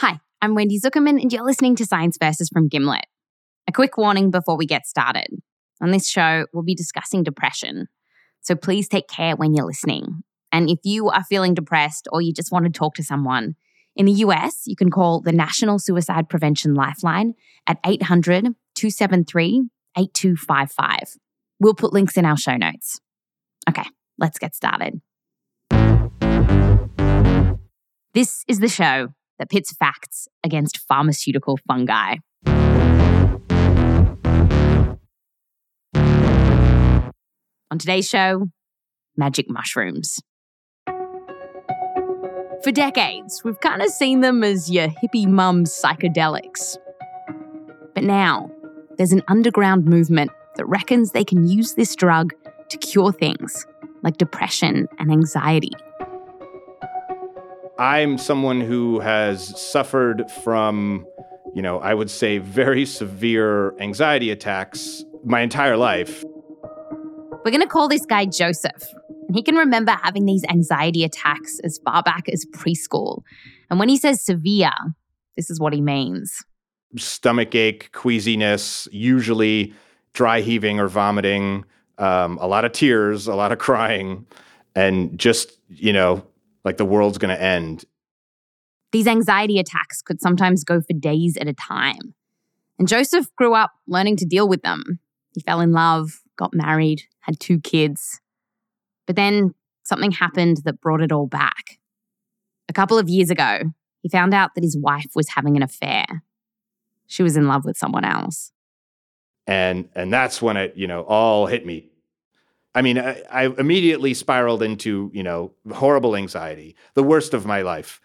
[0.00, 3.06] Hi, I'm Wendy Zukerman, and you're listening to Science Versus from Gimlet.
[3.66, 5.26] A quick warning before we get started.
[5.80, 7.88] On this show, we'll be discussing depression.
[8.40, 10.22] So please take care when you're listening.
[10.52, 13.56] And if you are feeling depressed or you just want to talk to someone,
[13.96, 17.34] in the US, you can call the National Suicide Prevention Lifeline
[17.66, 19.64] at 800 273
[19.96, 21.16] 8255.
[21.58, 23.00] We'll put links in our show notes.
[23.68, 23.86] Okay,
[24.16, 25.00] let's get started.
[28.14, 29.08] This is the show
[29.38, 32.16] that pits facts against pharmaceutical fungi.
[37.70, 38.46] On today's show,
[39.16, 40.20] magic mushrooms.
[42.64, 46.76] For decades, we've kind of seen them as your hippie mum's psychedelics.
[47.94, 48.50] But now,
[48.96, 52.32] there's an underground movement that reckons they can use this drug
[52.68, 53.66] to cure things
[54.02, 55.72] like depression and anxiety.
[57.78, 61.06] I'm someone who has suffered from,
[61.54, 66.24] you know, I would say very severe anxiety attacks my entire life.
[67.44, 68.82] We're going to call this guy Joseph.
[69.28, 73.22] And he can remember having these anxiety attacks as far back as preschool.
[73.70, 74.72] And when he says severe,
[75.36, 76.42] this is what he means
[76.96, 79.74] stomach ache, queasiness, usually
[80.14, 81.64] dry heaving or vomiting,
[81.98, 84.26] um, a lot of tears, a lot of crying,
[84.74, 86.24] and just, you know,
[86.68, 87.86] like the world's going to end.
[88.92, 92.14] These anxiety attacks could sometimes go for days at a time.
[92.78, 95.00] And Joseph grew up learning to deal with them.
[95.34, 98.20] He fell in love, got married, had two kids.
[99.06, 101.78] But then something happened that brought it all back.
[102.68, 103.60] A couple of years ago,
[104.02, 106.04] he found out that his wife was having an affair.
[107.06, 108.52] She was in love with someone else.
[109.46, 111.88] And and that's when it, you know, all hit me.
[112.74, 117.62] I mean, I, I immediately spiraled into, you know, horrible anxiety, the worst of my
[117.62, 118.00] life.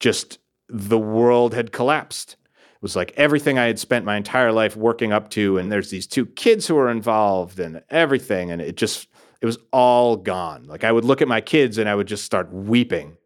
[0.00, 4.76] Just the world had collapsed It was like everything I had spent my entire life
[4.76, 8.76] working up to, and there's these two kids who are involved and everything, and it
[8.76, 9.08] just
[9.40, 10.64] it was all gone.
[10.64, 13.18] Like I would look at my kids and I would just start weeping.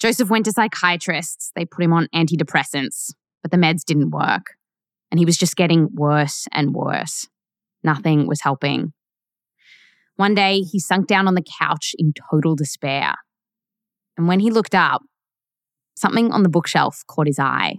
[0.00, 1.52] Joseph went to psychiatrists.
[1.54, 3.12] They put him on antidepressants,
[3.42, 4.54] but the meds didn't work.
[5.10, 7.28] And he was just getting worse and worse.
[7.84, 8.92] Nothing was helping.
[10.20, 13.14] One day, he sunk down on the couch in total despair.
[14.18, 15.00] And when he looked up,
[15.96, 17.78] something on the bookshelf caught his eye.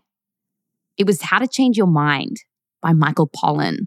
[0.98, 2.38] It was How to Change Your Mind
[2.82, 3.82] by Michael Pollan.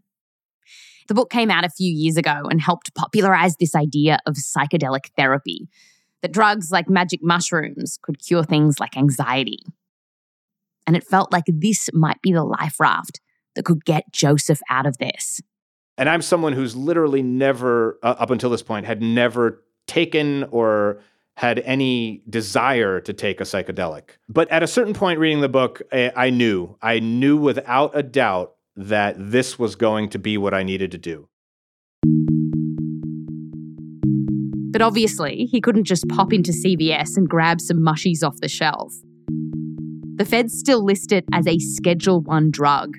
[1.09, 5.07] The book came out a few years ago and helped popularize this idea of psychedelic
[5.17, 5.67] therapy
[6.23, 9.59] that drugs like magic mushrooms could cure things like anxiety.
[10.87, 13.21] And it felt like this might be the life raft
[13.57, 15.41] that could get Joseph out of this.
[15.97, 21.01] And I'm someone who's literally never, uh, up until this point, had never taken or
[21.37, 24.03] had any desire to take a psychedelic.
[24.29, 28.03] But at a certain point reading the book, I, I knew, I knew without a
[28.03, 31.29] doubt that this was going to be what I needed to do.
[34.73, 38.93] But obviously, he couldn't just pop into CVS and grab some mushies off the shelf.
[40.17, 42.97] The feds still list it as a Schedule 1 drug.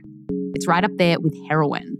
[0.53, 1.94] It's right up there with heroin.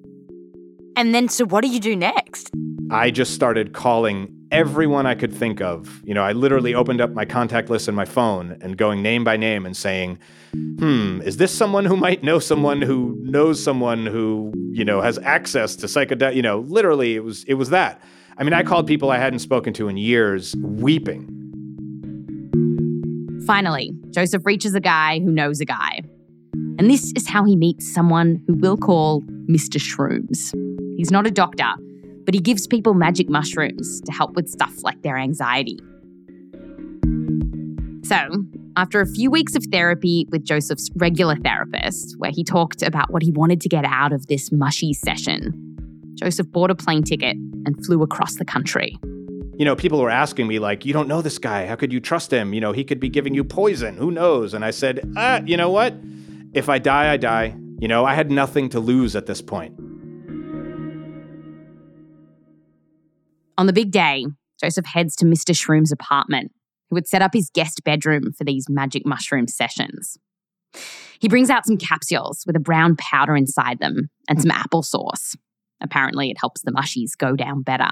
[0.95, 2.51] And then, so what do you do next?
[2.89, 6.01] I just started calling everyone I could think of.
[6.05, 9.23] You know, I literally opened up my contact list in my phone and going name
[9.23, 10.19] by name and saying,
[10.53, 15.17] hmm, is this someone who might know someone who knows someone who, you know, has
[15.19, 18.01] access to psychedelic, you know, literally it was it was that.
[18.37, 21.31] I mean, I called people I hadn't spoken to in years weeping.
[23.45, 26.01] Finally, Joseph reaches a guy who knows a guy.
[26.77, 29.79] And this is how he meets someone who we'll call Mr.
[29.79, 30.53] Shrooms.
[30.97, 31.71] He's not a doctor,
[32.25, 35.79] but he gives people magic mushrooms to help with stuff like their anxiety.
[38.03, 38.45] So,
[38.77, 43.23] after a few weeks of therapy with Joseph's regular therapist, where he talked about what
[43.23, 45.53] he wanted to get out of this mushy session,
[46.15, 47.35] Joseph bought a plane ticket
[47.65, 48.97] and flew across the country.
[49.57, 51.65] You know, people were asking me, like, you don't know this guy.
[51.65, 52.53] How could you trust him?
[52.53, 53.95] You know, he could be giving you poison.
[53.97, 54.53] Who knows?
[54.53, 55.95] And I said, ah, you know what?
[56.53, 57.55] If I die, I die.
[57.79, 59.73] You know, I had nothing to lose at this point.
[63.57, 64.25] On the big day,
[64.61, 65.55] Joseph heads to Mr.
[65.55, 66.51] Shroom's apartment,
[66.89, 70.17] who had set up his guest bedroom for these magic mushroom sessions.
[71.19, 75.35] He brings out some capsules with a brown powder inside them and some applesauce.
[75.81, 77.89] Apparently, it helps the mushies go down better.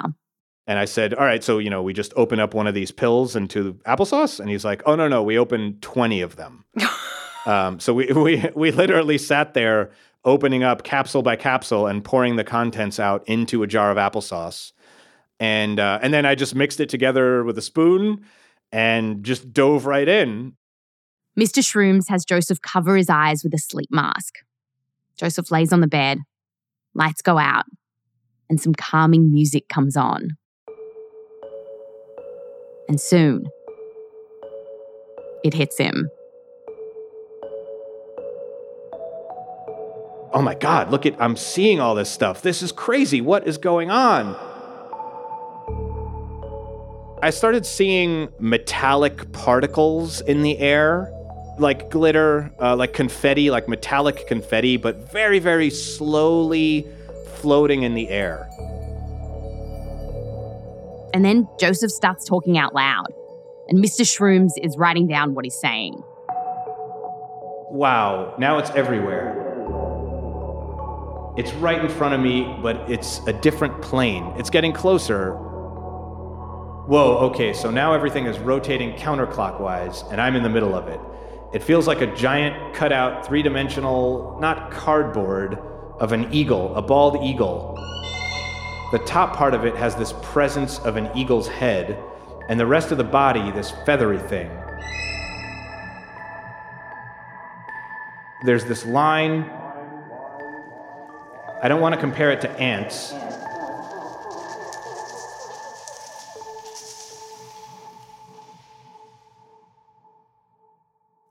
[0.68, 2.92] And I said, All right, so, you know, we just open up one of these
[2.92, 4.40] pills into applesauce?
[4.40, 6.66] And he's like, Oh, no, no, we opened 20 of them.
[7.46, 9.92] um, so we, we, we literally sat there
[10.26, 14.72] opening up capsule by capsule and pouring the contents out into a jar of applesauce
[15.40, 18.24] and uh, and then I just mixed it together with a spoon
[18.72, 20.54] and just dove right in.
[21.40, 21.60] Mr.
[21.60, 24.36] Shrooms has Joseph cover his eyes with a sleep mask.
[25.18, 26.20] Joseph lays on the bed,
[26.94, 27.66] lights go out,
[28.50, 30.38] and some calming music comes on.
[32.88, 33.48] And soon,
[35.44, 36.10] it hits him.
[40.36, 42.42] Oh my God, look at, I'm seeing all this stuff.
[42.42, 43.22] This is crazy.
[43.22, 44.36] What is going on?
[47.24, 51.10] I started seeing metallic particles in the air,
[51.58, 56.86] like glitter, uh, like confetti, like metallic confetti, but very, very slowly
[57.36, 58.50] floating in the air.
[61.14, 63.14] And then Joseph starts talking out loud,
[63.70, 64.02] and Mr.
[64.02, 65.94] Shrooms is writing down what he's saying.
[67.72, 69.30] Wow, now it's everywhere.
[71.38, 74.26] It's right in front of me, but it's a different plane.
[74.36, 75.53] It's getting closer.
[76.86, 81.00] Whoa, okay, so now everything is rotating counterclockwise, and I'm in the middle of it.
[81.54, 85.58] It feels like a giant cutout, three dimensional, not cardboard,
[86.02, 87.76] of an eagle, a bald eagle.
[88.92, 91.98] The top part of it has this presence of an eagle's head,
[92.50, 94.52] and the rest of the body, this feathery thing.
[98.44, 99.50] There's this line.
[101.62, 103.14] I don't want to compare it to ants.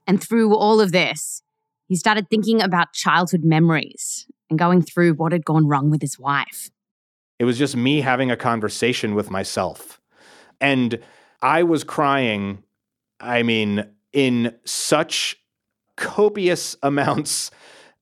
[0.07, 1.43] And through all of this,
[1.87, 6.19] he started thinking about childhood memories and going through what had gone wrong with his
[6.19, 6.71] wife.
[7.39, 10.01] It was just me having a conversation with myself.
[10.61, 11.01] And
[11.41, 12.63] I was crying,
[13.21, 15.37] I mean, in such
[15.97, 17.51] copious amounts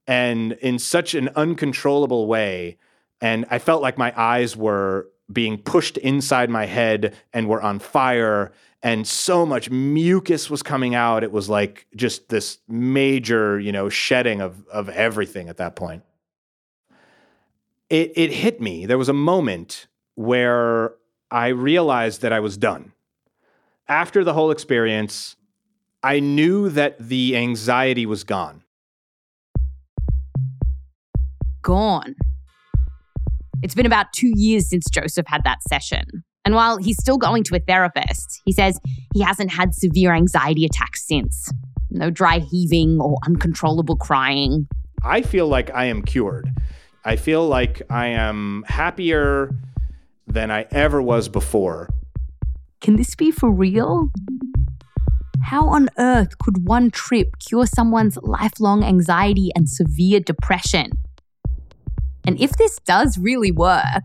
[0.07, 2.77] and in such an uncontrollable way.
[3.21, 7.79] And I felt like my eyes were being pushed inside my head and were on
[7.79, 11.23] fire and so much mucus was coming out.
[11.23, 16.03] It was like just this major you know shedding of of everything at that point.
[17.89, 18.87] It it hit me.
[18.87, 20.95] There was a moment where
[21.31, 22.93] i realized that i was done.
[23.89, 25.37] After the whole experience
[26.03, 28.65] i knew that the anxiety was gone.
[31.63, 32.17] Gone.
[33.63, 36.25] It's been about two years since Joseph had that session.
[36.45, 38.81] And while he's still going to a therapist, he says
[39.13, 41.53] he hasn't had severe anxiety attacks since.
[41.91, 44.67] No dry heaving or uncontrollable crying.
[45.03, 46.49] I feel like I am cured.
[47.05, 49.55] I feel like I am happier
[50.27, 51.89] than I ever was before.
[52.81, 54.11] Can this be for real?
[55.45, 60.93] How on earth could one trip cure someone's lifelong anxiety and severe depression?
[62.25, 64.05] And if this does really work,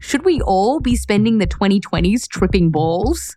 [0.00, 3.36] should we all be spending the 2020s tripping balls?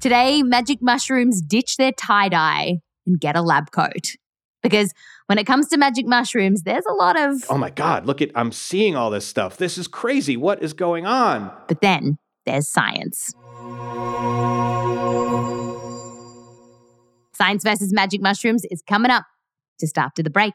[0.00, 4.16] Today, magic mushrooms ditch their tie dye and get a lab coat.
[4.62, 4.92] Because
[5.26, 7.44] when it comes to magic mushrooms, there's a lot of.
[7.50, 9.56] Oh my God, look at, I'm seeing all this stuff.
[9.56, 10.36] This is crazy.
[10.36, 11.50] What is going on?
[11.68, 13.32] But then there's science.
[17.34, 19.24] Science versus magic mushrooms is coming up
[19.80, 20.54] just after the break.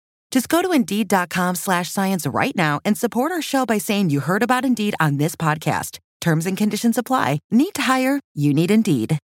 [0.31, 4.21] Just go to Indeed.com slash science right now and support our show by saying you
[4.21, 5.99] heard about Indeed on this podcast.
[6.21, 7.39] Terms and conditions apply.
[7.51, 8.21] Need to hire?
[8.33, 9.19] You need Indeed.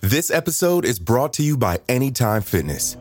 [0.00, 2.96] This episode is brought to you by Anytime Fitness.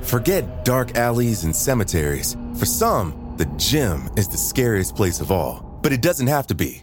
[0.00, 2.36] Forget dark alleys and cemeteries.
[2.58, 6.54] For some, the gym is the scariest place of all, but it doesn't have to
[6.54, 6.82] be.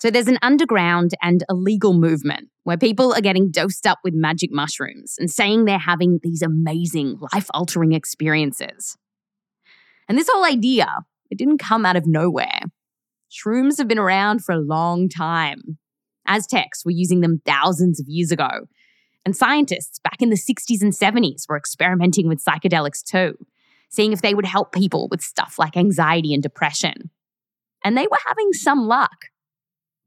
[0.00, 4.50] So, there's an underground and illegal movement where people are getting dosed up with magic
[4.52, 8.96] mushrooms and saying they're having these amazing, life altering experiences.
[10.08, 10.88] And this whole idea,
[11.30, 12.60] it didn't come out of nowhere.
[13.30, 15.78] Shrooms have been around for a long time.
[16.26, 18.66] Aztecs were using them thousands of years ago.
[19.24, 23.34] And scientists back in the 60s and 70s were experimenting with psychedelics too,
[23.90, 27.10] seeing if they would help people with stuff like anxiety and depression.
[27.84, 29.26] And they were having some luck.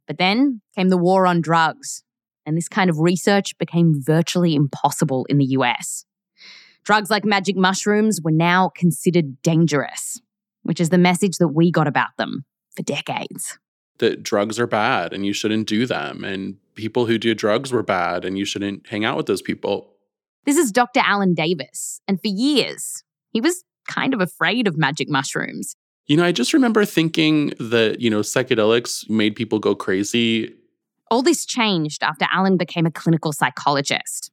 [0.07, 2.03] But then came the war on drugs,
[2.45, 6.05] and this kind of research became virtually impossible in the US.
[6.83, 10.19] Drugs like magic mushrooms were now considered dangerous,
[10.63, 12.45] which is the message that we got about them
[12.75, 13.57] for decades.
[13.99, 17.83] That drugs are bad and you shouldn't do them, and people who do drugs were
[17.83, 19.93] bad and you shouldn't hang out with those people.
[20.45, 20.99] This is Dr.
[20.99, 25.75] Alan Davis, and for years, he was kind of afraid of magic mushrooms.
[26.05, 30.53] You know, I just remember thinking that, you know, psychedelics made people go crazy.
[31.09, 34.29] All this changed after Alan became a clinical psychologist.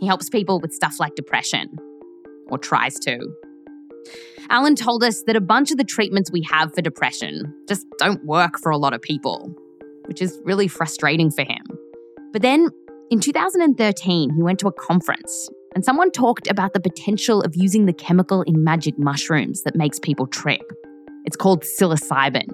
[0.00, 1.68] He helps people with stuff like depression,
[2.48, 3.20] or tries to.
[4.50, 8.24] Alan told us that a bunch of the treatments we have for depression just don't
[8.26, 9.54] work for a lot of people,
[10.06, 11.62] which is really frustrating for him.
[12.32, 12.70] But then
[13.12, 17.86] in 2013, he went to a conference and someone talked about the potential of using
[17.86, 20.62] the chemical in magic mushrooms that makes people trip.
[21.24, 22.52] It's called psilocybin.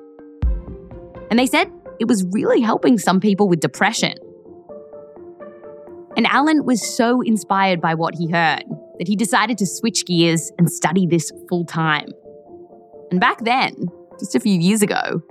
[1.31, 4.15] And they said it was really helping some people with depression.
[6.17, 8.65] And Alan was so inspired by what he heard
[8.99, 12.09] that he decided to switch gears and study this full time.
[13.11, 13.75] And back then,
[14.19, 15.23] just a few years ago,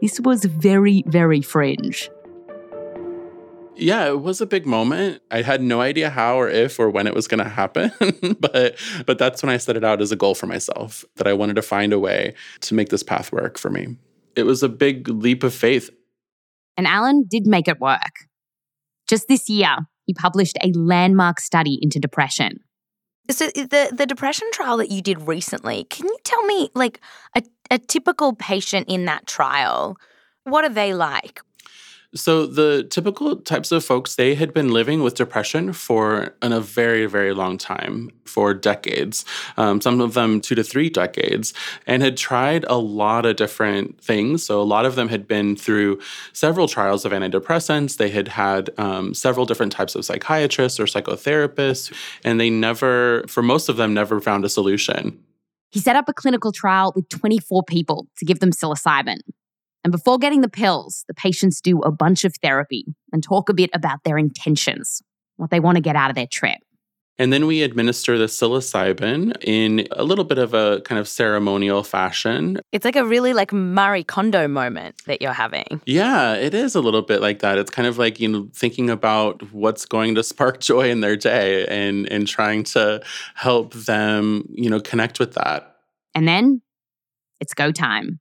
[0.00, 2.08] this was very, very fringe.
[3.80, 5.22] Yeah, it was a big moment.
[5.30, 7.90] I had no idea how or if or when it was going to happen,
[8.40, 11.32] but but that's when I set it out as a goal for myself that I
[11.32, 13.96] wanted to find a way to make this path work for me.
[14.36, 15.90] It was a big leap of faith.
[16.76, 18.26] And Alan did make it work.
[19.08, 22.60] Just this year, he published a landmark study into depression.
[23.30, 27.00] So the the depression trial that you did recently, can you tell me like
[27.34, 29.96] a, a typical patient in that trial,
[30.44, 31.40] what are they like?
[32.14, 36.60] So the typical types of folks, they had been living with depression for in a
[36.60, 39.24] very, very long time, for decades.
[39.56, 41.54] Um, some of them two to three decades,
[41.86, 44.44] and had tried a lot of different things.
[44.44, 46.00] So a lot of them had been through
[46.32, 47.96] several trials of antidepressants.
[47.96, 51.92] They had had um, several different types of psychiatrists or psychotherapists,
[52.24, 55.22] and they never, for most of them, never found a solution.
[55.70, 59.18] He set up a clinical trial with 24 people to give them psilocybin.
[59.84, 63.54] And before getting the pills, the patients do a bunch of therapy and talk a
[63.54, 65.02] bit about their intentions,
[65.36, 66.58] what they want to get out of their trip.
[67.20, 71.82] And then we administer the psilocybin in a little bit of a kind of ceremonial
[71.82, 72.58] fashion.
[72.72, 75.82] It's like a really like Marie Kondo moment that you're having.
[75.84, 77.58] Yeah, it is a little bit like that.
[77.58, 81.14] It's kind of like, you know, thinking about what's going to spark joy in their
[81.14, 83.02] day and and trying to
[83.34, 85.76] help them, you know, connect with that.
[86.14, 86.62] And then
[87.38, 88.18] it's go time.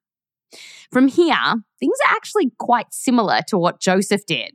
[0.92, 1.36] From here,
[1.80, 4.52] things are actually quite similar to what Joseph did.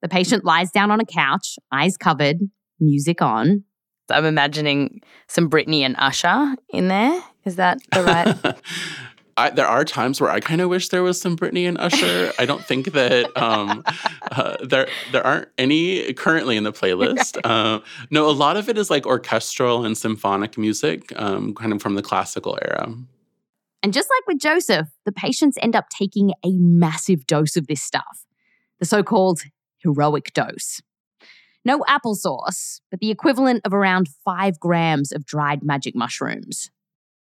[0.00, 2.38] The patient lies down on a couch, eyes covered,
[2.80, 3.64] music on.
[4.10, 7.22] I'm imagining some Britney and Usher in there.
[7.44, 8.56] Is that the right?
[9.36, 12.32] I, there are times where I kind of wish there was some Britney and Usher.
[12.38, 13.82] I don't think that um,
[14.30, 17.38] uh, there there aren't any currently in the playlist.
[17.52, 21.82] Uh, no, a lot of it is like orchestral and symphonic music, um, kind of
[21.82, 22.94] from the classical era.
[23.82, 27.82] And just like with Joseph, the patients end up taking a massive dose of this
[27.82, 28.26] stuff,
[28.78, 29.42] the so called
[29.78, 30.80] heroic dose.
[31.64, 36.70] No applesauce, but the equivalent of around five grams of dried magic mushrooms.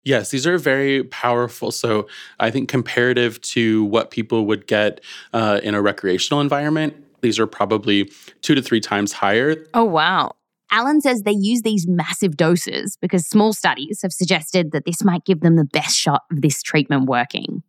[0.03, 1.71] Yes, these are very powerful.
[1.71, 2.07] So
[2.39, 5.01] I think comparative to what people would get
[5.33, 9.65] uh, in a recreational environment, these are probably two to three times higher.
[9.74, 10.35] Oh, wow.
[10.72, 15.24] Alan says they use these massive doses because small studies have suggested that this might
[15.25, 17.63] give them the best shot of this treatment working.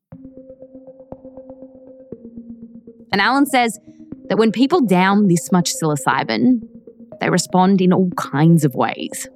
[3.12, 3.78] And Alan says
[4.28, 6.60] that when people down this much psilocybin,
[7.20, 9.28] they respond in all kinds of ways.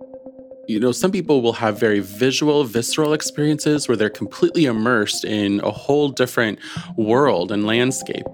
[0.69, 5.61] You know, some people will have very visual, visceral experiences where they're completely immersed in
[5.61, 6.59] a whole different
[6.97, 8.27] world and landscape.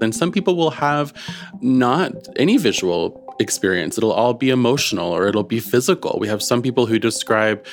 [0.00, 1.12] Then some people will have
[1.60, 3.98] not any visual experience.
[3.98, 6.16] It'll all be emotional or it'll be physical.
[6.18, 7.66] We have some people who describe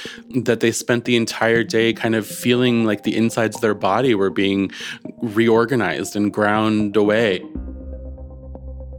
[0.43, 4.13] that they spent the entire day kind of feeling like the insides of their body
[4.15, 4.71] were being
[5.21, 7.41] reorganized and ground away.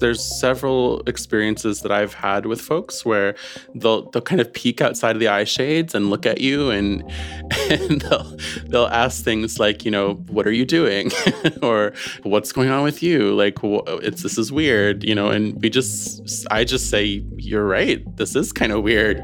[0.01, 3.35] There's several experiences that I've had with folks where
[3.75, 7.03] they'll they'll kind of peek outside of the eye shades and look at you and
[7.71, 11.11] and they'll they'll ask things like, you know, what are you doing?
[11.63, 11.93] or
[12.23, 13.35] what's going on with you?
[13.35, 18.05] Like it's this is weird, you know, and we just I just say you're right.
[18.17, 19.19] This is kind of weird.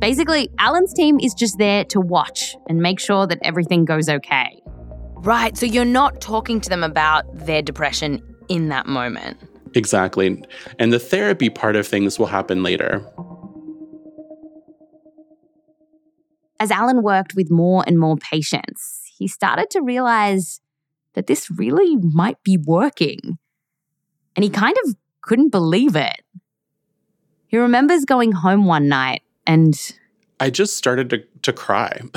[0.00, 4.60] Basically, Alan's team is just there to watch and make sure that everything goes okay.
[5.16, 5.54] Right.
[5.58, 9.38] So you're not talking to them about their depression in that moment.
[9.74, 10.44] Exactly.
[10.78, 13.06] And the therapy part of things will happen later.
[16.58, 20.60] As Alan worked with more and more patients, he started to realize
[21.14, 23.38] that this really might be working.
[24.36, 26.20] And he kind of couldn't believe it.
[27.46, 29.74] He remembers going home one night and
[30.40, 32.00] I just started to to cry.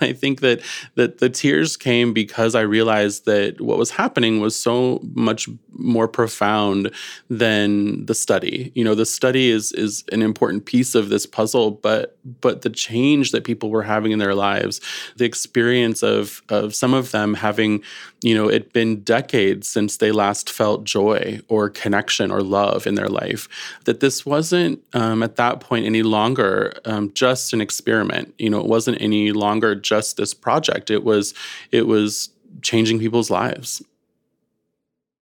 [0.00, 0.60] I think that
[0.94, 6.08] that the tears came because I realized that what was happening was so much more
[6.08, 6.90] profound
[7.28, 8.72] than the study.
[8.74, 12.70] You know, the study is is an important piece of this puzzle, but but the
[12.70, 14.80] change that people were having in their lives,
[15.16, 17.82] the experience of of some of them having,
[18.22, 22.94] you know, it been decades since they last felt joy or connection or love in
[22.94, 23.48] their life,
[23.84, 28.34] that this wasn't um, at that point any longer um, just an experiment.
[28.38, 30.90] You know, it wasn't any longer just this project.
[30.90, 31.34] It was
[31.70, 32.30] it was
[32.62, 33.82] changing people's lives.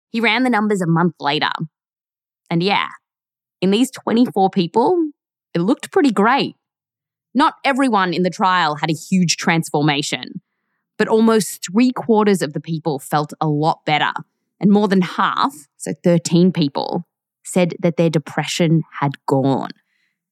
[0.10, 1.52] He ran the numbers a month later.
[2.50, 2.88] And yeah,
[3.62, 5.10] in these 24 people,
[5.54, 6.56] it looked pretty great.
[7.34, 10.42] Not everyone in the trial had a huge transformation,
[10.98, 14.14] but almost three quarters of the people felt a lot better.
[14.62, 17.06] And more than half, so 13 people,
[17.44, 19.72] said that their depression had gone.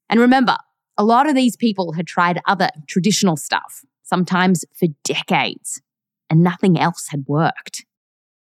[0.09, 0.55] And remember,
[0.97, 5.81] a lot of these people had tried other traditional stuff, sometimes for decades,
[6.29, 7.85] and nothing else had worked.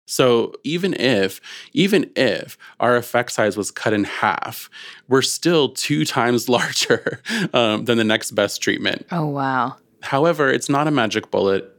[0.07, 1.41] So even if
[1.73, 4.69] even if our effect size was cut in half,
[5.09, 7.23] we're still two times larger
[7.55, 9.07] um, than the next best treatment.
[9.11, 9.77] Oh wow!
[10.03, 11.71] However, it's not a magic bullet.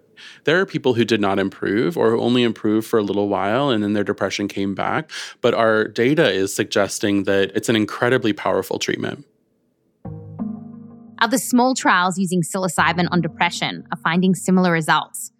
[0.45, 3.83] There are people who did not improve or only improved for a little while and
[3.83, 5.11] then their depression came back.
[5.41, 9.25] But our data is suggesting that it's an incredibly powerful treatment.
[11.19, 15.31] Other small trials using psilocybin on depression are finding similar results.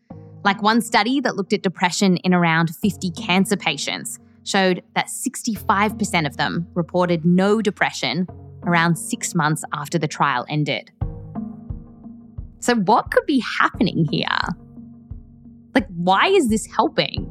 [0.44, 6.28] Like one study that looked at depression in around 50 cancer patients showed that 65%
[6.28, 8.28] of them reported no depression
[8.64, 10.92] around six months after the trial ended.
[12.60, 14.28] So, what could be happening here?
[15.74, 17.30] Like, why is this helping?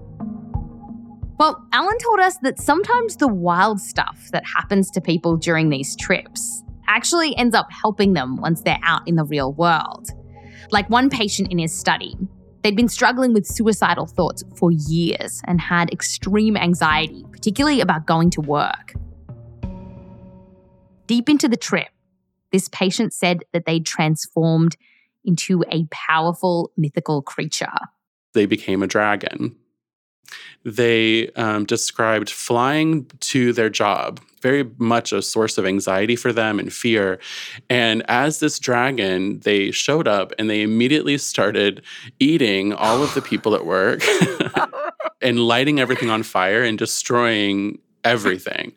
[1.39, 5.97] Well, Alan told us that sometimes the wild stuff that happens to people during these
[5.97, 10.11] trips actually ends up helping them once they're out in the real world.
[10.71, 12.17] Like one patient in his study,
[12.63, 18.31] they'd been struggling with suicidal thoughts for years and had extreme anxiety, particularly about going
[18.31, 18.95] to work.
[21.07, 21.89] Deep into the trip,
[22.51, 24.77] this patient said that they'd transformed
[25.25, 27.73] into a powerful mythical creature.
[28.33, 29.57] They became a dragon
[30.65, 36.59] they um, described flying to their job, very much a source of anxiety for them
[36.59, 37.19] and fear.
[37.69, 41.83] And as this dragon, they showed up and they immediately started
[42.19, 44.03] eating all of the people at work
[45.21, 48.73] and lighting everything on fire and destroying everything.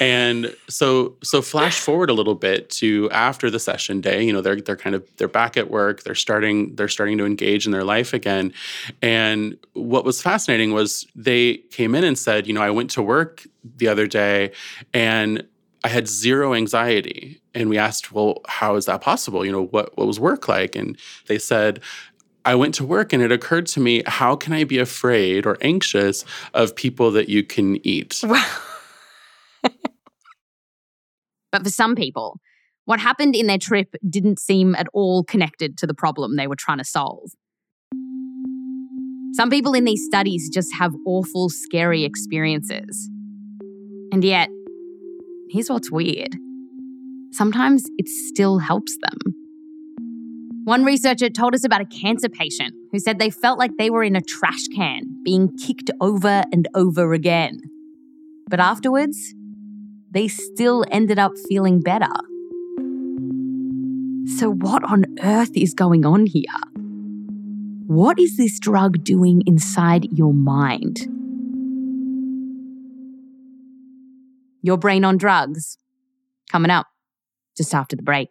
[0.00, 4.40] and so so flash forward a little bit to after the session day, you know,
[4.40, 7.72] they're they're kind of they're back at work, they're starting they're starting to engage in
[7.72, 8.52] their life again.
[9.00, 13.02] And what was fascinating was they came in and said, you know, I went to
[13.02, 14.52] work the other day
[14.92, 15.46] and
[15.84, 17.40] I had zero anxiety.
[17.54, 19.44] And we asked, well, how is that possible?
[19.44, 20.74] You know, what what was work like?
[20.74, 20.98] And
[21.28, 21.80] they said,
[22.46, 25.58] I went to work and it occurred to me how can I be afraid or
[25.60, 28.22] anxious of people that you can eat?
[29.62, 29.72] but
[31.64, 32.38] for some people,
[32.84, 36.54] what happened in their trip didn't seem at all connected to the problem they were
[36.54, 37.30] trying to solve.
[39.34, 43.10] Some people in these studies just have awful, scary experiences.
[44.12, 44.48] And yet,
[45.50, 46.36] here's what's weird
[47.32, 49.35] sometimes it still helps them.
[50.66, 54.02] One researcher told us about a cancer patient who said they felt like they were
[54.02, 57.60] in a trash can, being kicked over and over again.
[58.50, 59.32] But afterwards,
[60.10, 62.10] they still ended up feeling better.
[64.36, 66.42] So, what on earth is going on here?
[67.86, 70.96] What is this drug doing inside your mind?
[74.62, 75.78] Your brain on drugs.
[76.50, 76.88] Coming up
[77.56, 78.30] just after the break.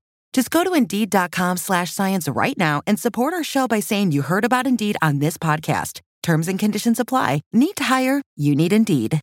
[0.33, 4.21] Just go to Indeed.com slash science right now and support our show by saying you
[4.21, 5.99] heard about Indeed on this podcast.
[6.23, 7.41] Terms and conditions apply.
[7.51, 8.21] Need to hire?
[8.37, 9.19] You need Indeed.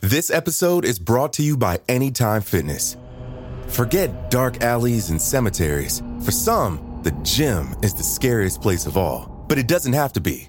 [0.00, 2.98] This episode is brought to you by Anytime Fitness.
[3.68, 6.02] Forget dark alleys and cemeteries.
[6.22, 10.20] For some, the gym is the scariest place of all, but it doesn't have to
[10.20, 10.48] be.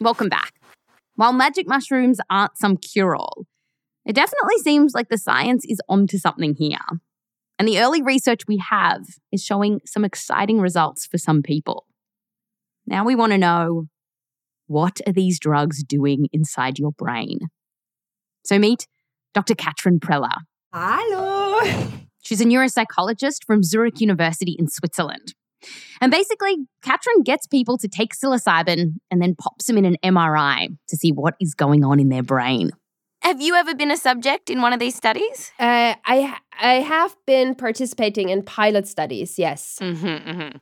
[0.00, 0.54] Welcome back.
[1.14, 3.46] While magic mushrooms aren't some cure all,
[4.04, 6.78] it definitely seems like the science is onto something here.
[7.58, 11.86] And the early research we have is showing some exciting results for some people.
[12.86, 13.86] Now we want to know
[14.66, 17.38] what are these drugs doing inside your brain?
[18.44, 18.88] So meet
[19.32, 19.54] Dr.
[19.54, 20.38] Katrin Preller.
[20.72, 21.88] Hello.
[22.22, 25.34] She's a neuropsychologist from Zurich University in Switzerland.
[26.00, 30.76] And basically, Katrin gets people to take psilocybin and then pops them in an MRI
[30.88, 32.70] to see what is going on in their brain.
[33.24, 35.50] Have you ever been a subject in one of these studies?
[35.58, 39.38] Uh, I I have been participating in pilot studies.
[39.38, 39.78] Yes.
[39.80, 40.58] Mm-hmm, mm-hmm.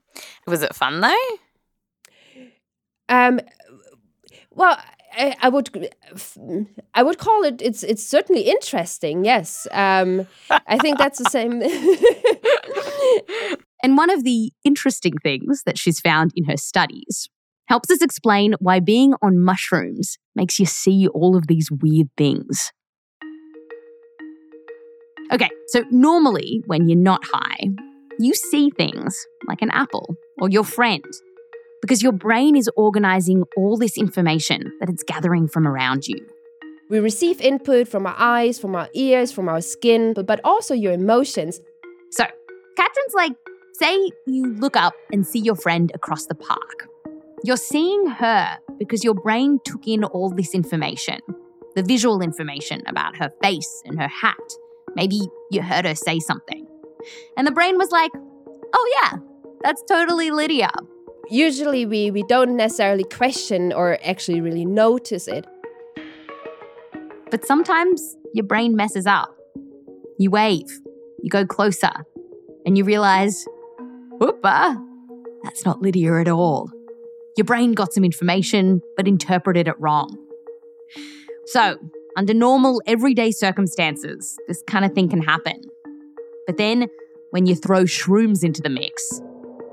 [0.46, 1.38] Was it fun though?
[3.08, 3.40] Um.
[4.52, 4.78] Well,
[5.12, 5.70] I, I would
[6.94, 7.60] I would call it.
[7.60, 9.24] It's it's certainly interesting.
[9.24, 9.66] Yes.
[9.72, 10.28] Um.
[10.48, 11.60] I think that's the same.
[13.82, 17.28] And one of the interesting things that she's found in her studies
[17.66, 22.72] helps us explain why being on mushrooms makes you see all of these weird things.
[25.32, 27.68] Okay, so normally when you're not high,
[28.18, 29.16] you see things
[29.48, 31.04] like an apple or your friend
[31.80, 36.16] because your brain is organizing all this information that it's gathering from around you.
[36.90, 40.74] We receive input from our eyes, from our ears, from our skin, but, but also
[40.74, 41.58] your emotions.
[42.10, 42.24] So,
[42.76, 43.32] Katrin's like,
[43.74, 46.88] Say you look up and see your friend across the park.
[47.44, 51.18] You're seeing her because your brain took in all this information
[51.74, 54.36] the visual information about her face and her hat.
[54.94, 56.66] Maybe you heard her say something.
[57.36, 58.10] And the brain was like,
[58.74, 59.18] oh, yeah,
[59.62, 60.70] that's totally Lydia.
[61.30, 65.46] Usually, we, we don't necessarily question or actually really notice it.
[67.30, 69.34] But sometimes your brain messes up.
[70.18, 70.80] You wave,
[71.22, 71.92] you go closer,
[72.66, 73.46] and you realize
[75.42, 76.70] That's not Lydia at all.
[77.36, 80.16] Your brain got some information, but interpreted it wrong.
[81.46, 81.78] So,
[82.16, 85.62] under normal, everyday circumstances, this kind of thing can happen.
[86.46, 86.88] But then,
[87.30, 89.20] when you throw shrooms into the mix,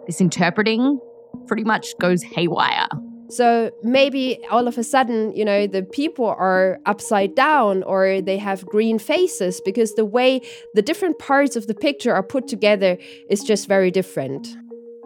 [0.07, 0.99] this interpreting
[1.45, 2.87] pretty much goes haywire.
[3.29, 8.37] So maybe all of a sudden, you know, the people are upside down or they
[8.37, 10.41] have green faces because the way
[10.73, 12.97] the different parts of the picture are put together
[13.29, 14.47] is just very different.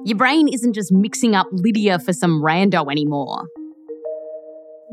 [0.05, 3.45] Your brain isn't just mixing up Lydia for some rando anymore.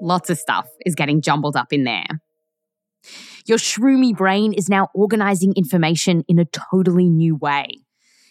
[0.01, 2.07] Lots of stuff is getting jumbled up in there.
[3.47, 7.69] Your shroomy brain is now organizing information in a totally new way.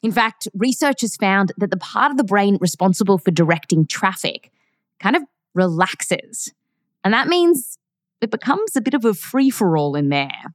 [0.03, 4.51] In fact, researchers found that the part of the brain responsible for directing traffic
[4.99, 6.51] kind of relaxes.
[7.03, 7.77] And that means
[8.21, 10.53] it becomes a bit of a free for all in there.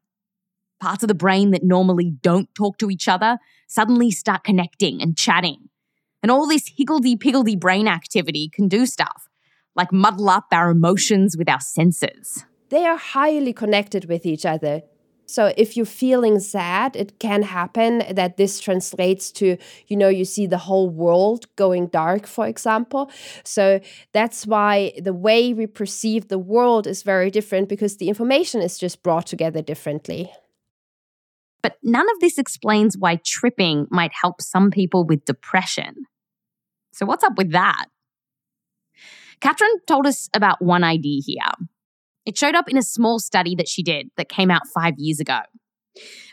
[0.84, 5.16] parts of the brain that normally don't talk to each other suddenly start connecting and
[5.16, 5.70] chatting.
[6.22, 9.28] And all this higgledy piggledy brain activity can do stuff
[9.74, 12.44] like muddle up our emotions with our senses.
[12.68, 14.82] They are highly connected with each other.
[15.26, 19.56] So if you're feeling sad, it can happen that this translates to,
[19.86, 23.10] you know, you see the whole world going dark, for example.
[23.44, 23.80] So
[24.12, 28.78] that's why the way we perceive the world is very different because the information is
[28.78, 30.30] just brought together differently.
[31.62, 35.94] But none of this explains why tripping might help some people with depression.
[36.92, 37.86] So, what's up with that?
[39.40, 41.66] Katrin told us about one idea here.
[42.26, 45.20] It showed up in a small study that she did that came out five years
[45.20, 45.40] ago.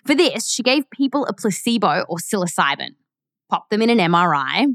[0.06, 2.91] For this, she gave people a placebo or psilocybin,
[3.49, 4.67] popped them in an MRI.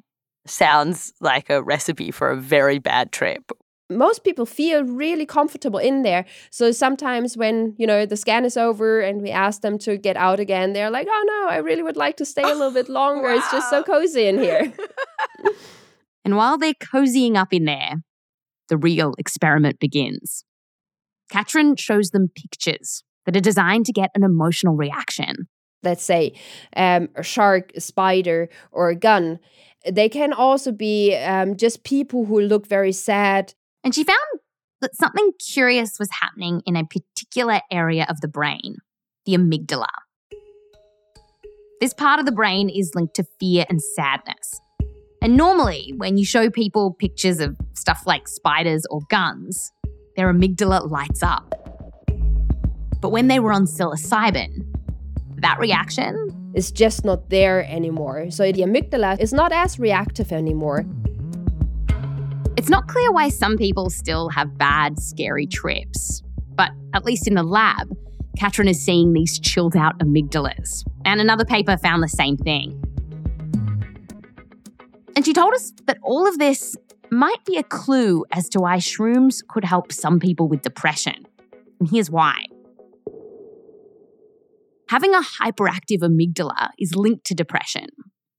[0.46, 3.50] Sounds like a recipe for a very bad trip.
[3.88, 6.24] Most people feel really comfortable in there.
[6.50, 10.16] So sometimes when, you know, the scan is over and we ask them to get
[10.16, 12.88] out again, they're like, "Oh no, I really would like to stay a little bit
[13.00, 13.28] longer.
[13.28, 13.36] wow.
[13.36, 14.72] It's just so cozy in here."
[16.24, 17.94] and while they're cozying up in there,
[18.68, 20.44] the real experiment begins.
[21.30, 25.48] Katrin shows them pictures that are designed to get an emotional reaction.
[25.82, 26.32] Let's say
[26.76, 29.38] um, a shark, a spider, or a gun.
[29.88, 33.54] They can also be um, just people who look very sad.
[33.84, 34.40] And she found
[34.80, 38.78] that something curious was happening in a particular area of the brain,
[39.26, 39.86] the amygdala.
[41.80, 44.60] This part of the brain is linked to fear and sadness.
[45.22, 49.72] And normally, when you show people pictures of stuff like spiders or guns,
[50.16, 51.52] their amygdala lights up.
[53.00, 54.66] But when they were on psilocybin,
[55.36, 58.30] that reaction is just not there anymore.
[58.30, 60.84] So the amygdala is not as reactive anymore.
[62.56, 66.22] It's not clear why some people still have bad, scary trips.
[66.54, 67.94] But at least in the lab,
[68.38, 70.84] Katrin is seeing these chilled out amygdalas.
[71.04, 72.82] And another paper found the same thing.
[75.14, 76.76] And she told us that all of this
[77.10, 81.26] might be a clue as to why shrooms could help some people with depression.
[81.80, 82.44] And here's why.
[84.88, 87.88] Having a hyperactive amygdala is linked to depression.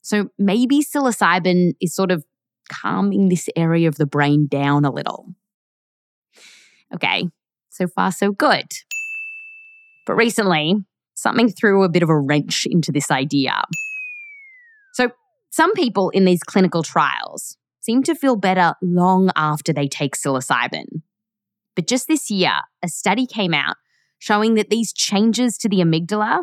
[0.01, 2.23] So maybe psilocybin is sort of
[2.69, 5.33] calming this area of the brain down a little.
[6.93, 7.27] Okay,
[7.69, 8.71] so far so good.
[10.05, 10.75] But recently,
[11.15, 13.61] something threw a bit of a wrench into this idea.
[14.93, 15.09] So,
[15.49, 21.01] some people in these clinical trials seem to feel better long after they take psilocybin.
[21.73, 23.77] But just this year, a study came out
[24.19, 26.39] showing that these changes to the amygdala,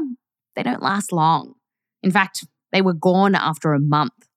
[0.57, 1.55] they don't last long.
[2.03, 4.29] In fact, they were gone after a month,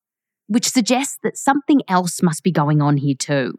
[0.48, 3.54] which suggests that something else must be going on here too.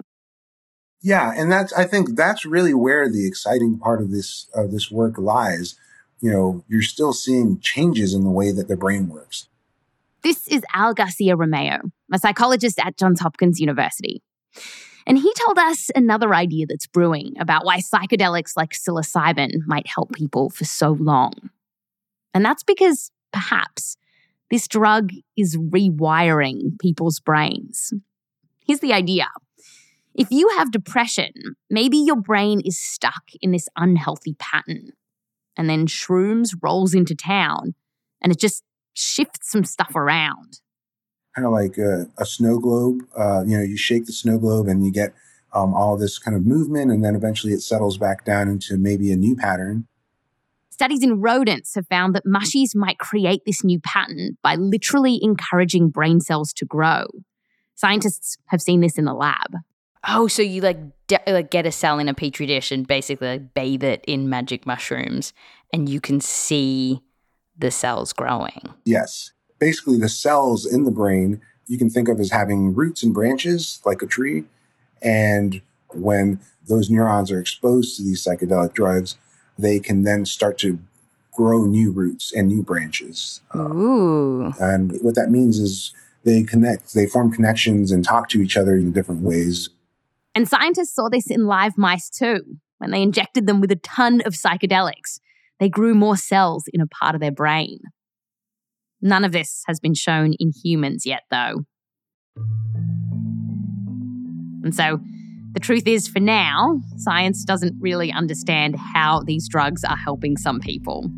[1.01, 4.91] Yeah, and that's I think that's really where the exciting part of this of this
[4.91, 5.77] work lies.
[6.21, 9.49] You know, you're still seeing changes in the way that the brain works.
[10.23, 11.79] This is Al Garcia Romeu,
[12.13, 14.23] a psychologist at Johns Hopkins University.
[15.07, 20.13] And he told us another idea that's brewing about why psychedelics like psilocybin might help
[20.13, 21.33] people for so long.
[22.35, 23.97] And that's because perhaps
[24.51, 27.93] this drug is rewiring people's brains.
[28.67, 29.29] Here's the idea
[30.15, 31.31] if you have depression,
[31.71, 34.91] maybe your brain is stuck in this unhealthy pattern.
[35.57, 37.75] And then shrooms rolls into town
[38.21, 40.61] and it just shift some stuff around.
[41.35, 43.03] Kind of like a, a snow globe.
[43.17, 45.15] Uh, you know, you shake the snow globe and you get
[45.53, 49.13] um, all this kind of movement, and then eventually it settles back down into maybe
[49.13, 49.87] a new pattern.
[50.71, 55.89] Studies in rodents have found that mushies might create this new pattern by literally encouraging
[55.89, 57.07] brain cells to grow.
[57.75, 59.55] Scientists have seen this in the lab.
[60.07, 63.29] Oh, so you like de- like get a cell in a petri dish and basically
[63.29, 65.33] like bathe it in magic mushrooms,
[65.73, 67.01] and you can see
[67.59, 68.75] the cells growing.
[68.85, 69.33] Yes.
[69.59, 73.81] Basically, the cells in the brain you can think of as having roots and branches
[73.85, 74.45] like a tree.
[75.03, 79.17] And when those neurons are exposed to these psychedelic drugs,
[79.59, 80.79] they can then start to
[81.33, 83.43] grow new roots and new branches.
[83.55, 84.47] Ooh.
[84.47, 85.93] Uh, and what that means is
[86.25, 89.69] they connect, they form connections and talk to each other in different ways.
[90.35, 92.41] And scientists saw this in live mice too,
[92.79, 95.21] when they injected them with a ton of psychedelics
[95.61, 97.79] they grew more cells in a part of their brain.
[99.01, 101.65] None of this has been shown in humans yet, though.
[104.65, 105.01] And so,
[105.53, 110.61] the truth is, for now, science doesn't really understand how these drugs are helping some
[110.61, 111.11] people.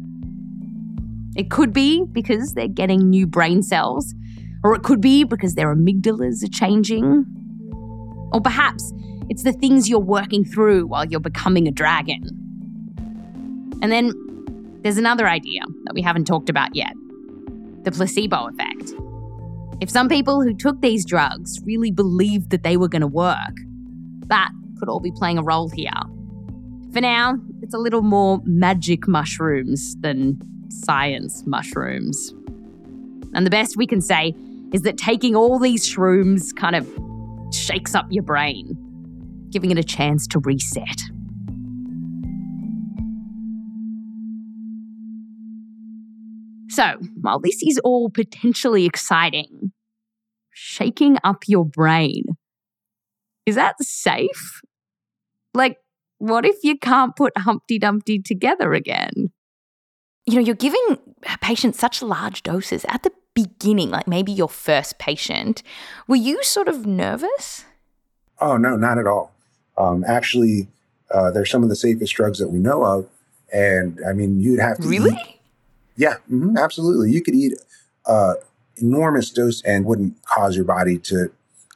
[1.36, 4.14] It could be because they're getting new brain cells,
[4.62, 7.24] or it could be because their amygdalas are changing.
[8.32, 8.92] Or perhaps
[9.28, 12.22] it's the things you're working through while you're becoming a dragon.
[13.82, 14.12] And then
[14.82, 16.94] There's another idea that we haven't talked about yet
[17.82, 18.92] the placebo effect.
[19.80, 23.56] If some people who took these drugs really believed that they were going to work,
[24.26, 25.90] that could all be playing a role here.
[26.92, 30.38] For now, it's a little more magic mushrooms than
[30.68, 32.34] science mushrooms.
[33.32, 34.34] And the best we can say
[34.72, 36.86] is that taking all these shrooms kind of
[37.54, 38.76] shakes up your brain,
[39.50, 41.00] giving it a chance to reset.
[46.80, 49.72] So, while this is all potentially exciting,
[50.48, 52.24] shaking up your brain,
[53.44, 54.62] is that safe?
[55.52, 55.76] Like,
[56.16, 59.30] what if you can't put Humpty Dumpty together again?
[60.24, 60.96] You know, you're giving
[61.42, 65.62] patients such large doses at the beginning, like maybe your first patient.
[66.08, 67.66] Were you sort of nervous?
[68.40, 69.32] Oh, no, not at all.
[69.76, 70.68] Um, actually,
[71.10, 73.06] uh, they're some of the safest drugs that we know of.
[73.52, 74.88] And I mean, you'd have to.
[74.88, 75.10] Really?
[75.10, 75.39] Eat,
[76.00, 77.12] yeah, mm-hmm, absolutely.
[77.12, 77.52] You could eat
[78.06, 78.34] uh,
[78.76, 81.30] enormous dose and wouldn't cause your body to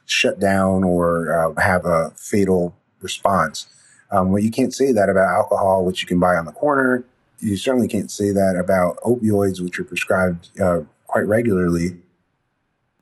[0.05, 3.67] shut down or uh, have a fatal response.
[4.09, 7.05] Um, well, you can't say that about alcohol, which you can buy on the corner.
[7.39, 11.97] You certainly can't say that about opioids, which are prescribed uh, quite regularly.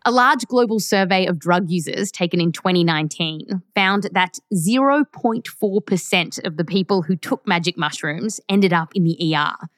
[0.05, 6.65] A large global survey of drug users taken in 2019 found that 0.4% of the
[6.65, 9.69] people who took magic mushrooms ended up in the ER.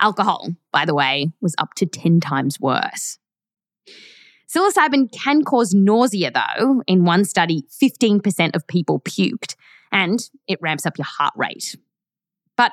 [0.00, 3.18] Alcohol, by the way, was up to 10 times worse.
[4.48, 6.82] Psilocybin can cause nausea, though.
[6.86, 9.56] In one study, 15% of people puked,
[9.92, 11.76] and it ramps up your heart rate.
[12.56, 12.72] But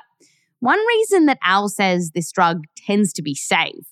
[0.60, 3.86] one reason that Al says this drug tends to be safe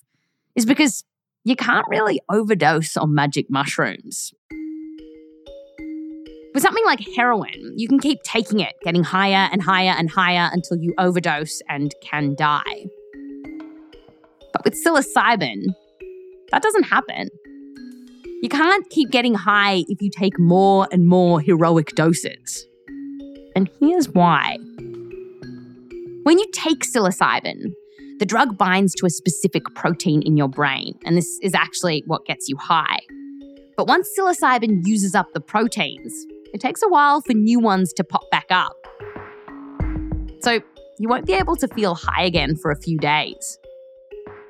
[0.55, 1.03] is because
[1.43, 4.33] you can't really overdose on magic mushrooms.
[6.55, 10.49] With something like heroin, you can keep taking it, getting higher and higher and higher
[10.51, 12.85] until you overdose and can die.
[14.55, 15.75] But with psilocybin,
[16.51, 17.27] that doesn't happen.
[18.41, 22.65] You can't keep getting high if you take more and more heroic doses.
[23.53, 24.57] And here's why.
[26.23, 27.73] When you take psilocybin,
[28.19, 32.25] the drug binds to a specific protein in your brain, and this is actually what
[32.25, 33.01] gets you high.
[33.75, 36.13] But once psilocybin uses up the proteins,
[36.53, 38.77] it takes a while for new ones to pop back up.
[40.39, 40.61] So
[40.97, 43.59] you won't be able to feel high again for a few days.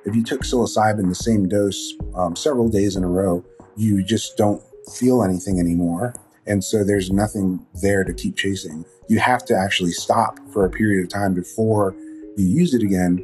[0.06, 3.44] If you took psilocybin the same dose um, several days in a row,
[3.76, 4.62] you just don't
[4.94, 6.14] feel anything anymore.
[6.46, 8.86] And so there's nothing there to keep chasing.
[9.10, 11.96] You have to actually stop for a period of time before
[12.38, 13.18] you use it again.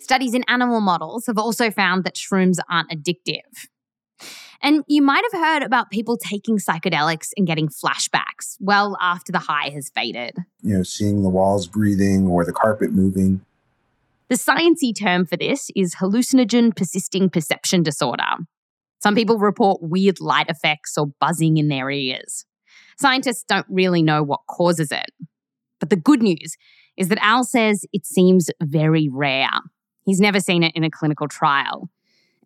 [0.00, 3.68] Studies in animal models have also found that shrooms aren't addictive.
[4.60, 9.38] And you might have heard about people taking psychedelics and getting flashbacks well after the
[9.38, 10.36] high has faded.
[10.62, 13.44] You know, seeing the walls breathing or the carpet moving.
[14.28, 18.36] The sciencey term for this is hallucinogen persisting perception disorder.
[19.00, 22.44] Some people report weird light effects or buzzing in their ears.
[22.98, 25.10] Scientists don't really know what causes it.
[25.78, 26.56] But the good news
[26.96, 29.48] is that Al says it seems very rare.
[30.04, 31.88] He's never seen it in a clinical trial.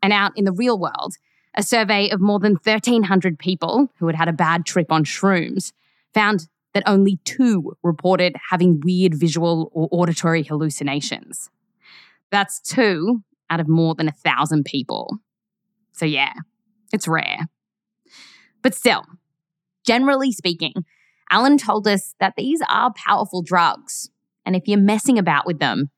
[0.02, 1.14] And out in the real world,
[1.54, 5.72] a survey of more than 1,300 people who had had a bad trip on shrooms
[6.14, 11.50] found that only two reported having weird visual or auditory hallucinations.
[12.30, 15.18] That's two out of more than a thousand people.
[15.92, 16.32] So, yeah,
[16.92, 17.40] it's rare.
[18.62, 19.04] But still,
[19.84, 20.72] generally speaking,
[21.30, 24.08] Alan told us that these are powerful drugs.
[24.46, 25.90] And if you're messing about with them,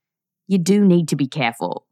[0.49, 1.87] you do need to be careful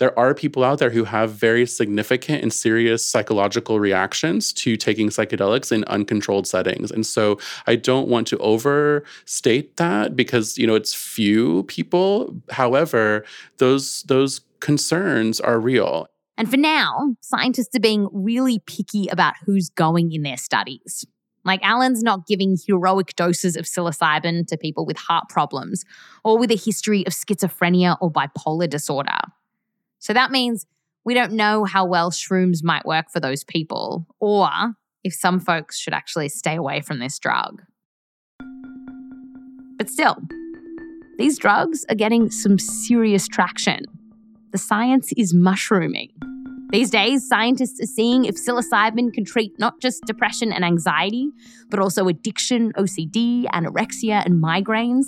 [0.00, 5.10] there are people out there who have very significant and serious psychological reactions to taking
[5.10, 6.90] psychedelics in uncontrolled settings.
[6.90, 12.34] And so I don't want to overstate that because, you know, it's few people.
[12.50, 13.26] However,
[13.58, 16.06] those those concerns are real.
[16.38, 21.04] And for now, scientists are being really picky about who's going in their studies.
[21.44, 25.84] Like Alan's not giving heroic doses of psilocybin to people with heart problems
[26.24, 29.18] or with a history of schizophrenia or bipolar disorder.
[30.00, 30.66] So that means
[31.04, 34.48] we don't know how well shrooms might work for those people, or
[35.04, 37.62] if some folks should actually stay away from this drug.
[39.76, 40.16] But still,
[41.18, 43.84] these drugs are getting some serious traction.
[44.52, 46.10] The science is mushrooming.
[46.70, 51.30] These days, scientists are seeing if psilocybin can treat not just depression and anxiety,
[51.68, 55.06] but also addiction, OCD, anorexia, and migraines.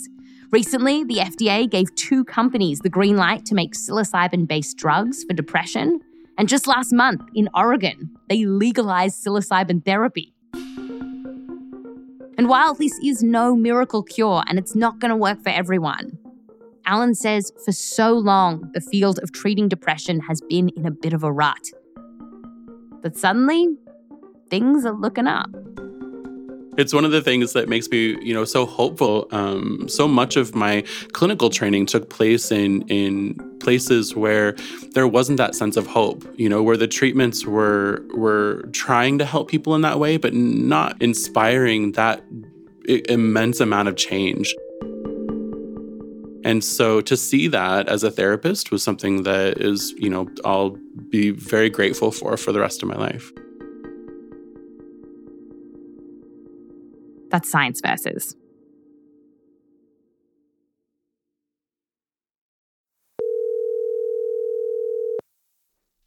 [0.52, 5.32] Recently, the FDA gave two companies the green light to make psilocybin based drugs for
[5.32, 6.00] depression.
[6.36, 10.34] And just last month in Oregon, they legalized psilocybin therapy.
[12.36, 16.18] And while this is no miracle cure and it's not going to work for everyone,
[16.84, 21.14] Alan says for so long the field of treating depression has been in a bit
[21.14, 21.70] of a rut.
[23.00, 23.74] But suddenly,
[24.50, 25.48] things are looking up.
[26.78, 29.28] It's one of the things that makes me, you know, so hopeful.
[29.30, 34.52] Um, so much of my clinical training took place in in places where
[34.92, 36.24] there wasn't that sense of hope.
[36.38, 40.32] You know, where the treatments were were trying to help people in that way, but
[40.32, 42.24] not inspiring that
[42.86, 44.54] immense amount of change.
[46.44, 50.76] And so to see that as a therapist was something that is, you know, I'll
[51.10, 53.30] be very grateful for for the rest of my life.
[57.32, 58.36] That's Science Versus.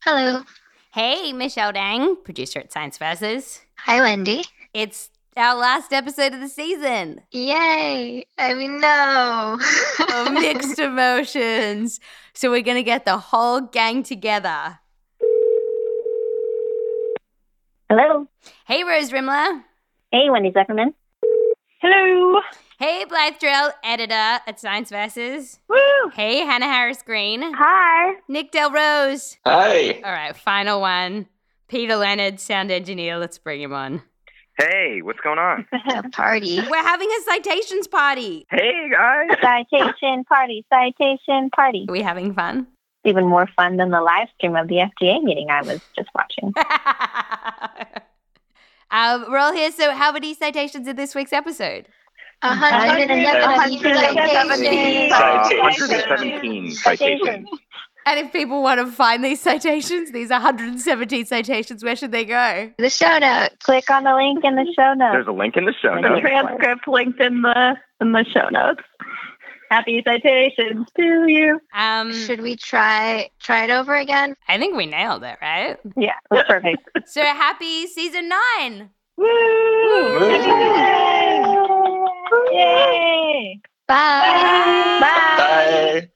[0.01, 0.43] Hello.
[0.93, 3.61] Hey, Michelle Dang, producer at Science Versus.
[3.79, 4.43] Hi, Wendy.
[4.75, 7.21] It's our last episode of the season.
[7.31, 8.27] Yay.
[8.37, 9.57] I mean, no.
[9.99, 11.99] oh, mixed emotions.
[12.35, 14.77] So we're going to get the whole gang together.
[17.89, 18.27] Hello.
[18.67, 19.63] Hey, Rose Rimler.
[20.11, 20.93] Hey, Wendy Zukerman.
[21.81, 22.39] Hello.
[22.79, 25.59] Hey, Blythe Terrell, editor at Science Versus.
[25.69, 25.77] Woo!
[26.13, 27.41] Hey, Hannah Harris Green.
[27.53, 28.15] Hi.
[28.27, 29.37] Nick DelRose.
[29.45, 30.01] Hi.
[30.03, 31.27] All right, final one.
[31.67, 33.17] Peter Leonard, sound engineer.
[33.17, 34.01] Let's bring him on.
[34.57, 35.65] Hey, what's going on?
[35.95, 36.59] a party.
[36.69, 38.45] We're having a citations party.
[38.49, 39.37] Hey, guys.
[39.41, 41.85] Citation party, citation party.
[41.89, 42.67] Are we having fun?
[43.03, 46.53] Even more fun than the live stream of the FDA meeting I was just watching.
[48.95, 49.71] um, we're all here.
[49.71, 51.87] So, how many citations in this week's episode?
[52.41, 55.11] 117 citations.
[55.11, 57.49] 117 citations.
[58.07, 62.71] And if people want to find these citations, these 117 citations, where should they go?
[62.77, 63.55] The show notes.
[63.63, 65.13] Click on the link in the show notes.
[65.13, 66.21] There's a link in the show The notes.
[66.21, 68.83] transcript linked in the in the show notes.
[69.75, 71.59] Happy citations to you.
[71.73, 74.33] Um, Should we try try it over again?
[74.47, 75.77] I think we nailed it, right?
[75.97, 76.89] Yeah, that's perfect.
[77.07, 78.89] So happy season nine.
[79.17, 79.27] Woo!
[82.53, 83.59] Yay!
[83.85, 84.97] Bye.
[85.01, 86.09] Bye.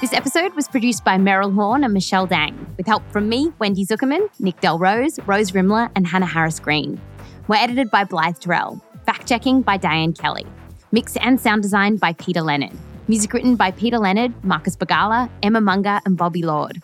[0.00, 3.84] This episode was produced by Meryl Horn and Michelle Dang, with help from me, Wendy
[3.84, 7.00] Zukerman, Nick DelRose, Rose Rimler, and Hannah Harris Green.
[7.48, 8.80] We're edited by Blythe Terrell.
[9.04, 10.46] Fact checking by Diane Kelly.
[10.92, 12.70] Mix and sound design by Peter Leonard.
[13.08, 16.80] Music written by Peter Leonard, Marcus Bagala, Emma Munger, and Bobby Lord.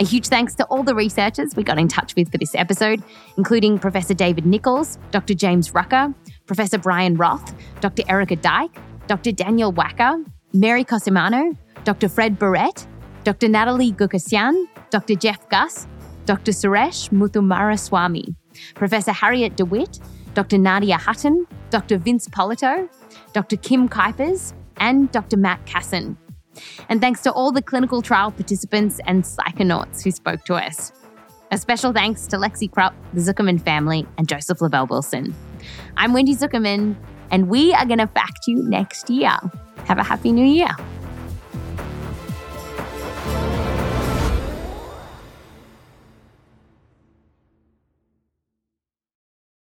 [0.00, 3.02] A huge thanks to all the researchers we got in touch with for this episode,
[3.36, 5.34] including Professor David Nichols, Dr.
[5.34, 6.14] James Rucker,
[6.46, 8.02] Professor Bryan Roth, Dr.
[8.08, 8.70] Erika Dyck,
[9.06, 9.32] Dr.
[9.32, 10.24] Daniel Wacker,
[10.54, 12.08] Mary Cosimano, Dr.
[12.08, 12.86] Fred Barrett,
[13.24, 13.50] Dr.
[13.50, 15.14] Natalie Gukasyan, Dr.
[15.14, 15.86] Jeff Guss,
[16.24, 16.52] Dr.
[16.52, 18.34] Suresh Muthukumaraswamy,
[18.74, 20.00] Professor Harriet de Wit,
[20.34, 20.58] Dr.
[20.58, 21.98] Nadia Hutten, Dr.
[21.98, 22.88] Vince Polito,
[23.32, 23.56] Dr.
[23.56, 25.36] Kim Kuypers, and Dr.
[25.36, 26.16] Matt Casson.
[26.88, 30.92] And thanks to all the clinical trial participants and psychonauts who spoke to us.
[31.52, 35.34] A special thanks to Lexi Krupp, the Zukerman family, and Joseph Lavelle Wilson.
[35.96, 36.96] I'm Wendy Zukerman,
[37.30, 39.36] and we are going to fact you next year.
[39.86, 40.70] Have a happy new year.